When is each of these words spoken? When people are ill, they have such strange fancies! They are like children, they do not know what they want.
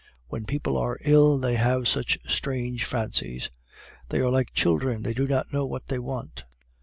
When 0.29 0.45
people 0.47 0.77
are 0.79 0.97
ill, 1.01 1.37
they 1.37 1.57
have 1.57 1.87
such 1.87 2.17
strange 2.27 2.85
fancies! 2.85 3.51
They 4.09 4.17
are 4.19 4.31
like 4.31 4.51
children, 4.51 5.03
they 5.03 5.13
do 5.13 5.27
not 5.27 5.53
know 5.53 5.67
what 5.67 5.89
they 5.89 5.99
want. 5.99 6.43